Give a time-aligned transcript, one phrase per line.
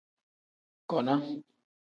[0.89, 1.15] Kona.